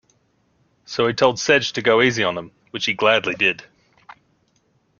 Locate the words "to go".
1.73-2.01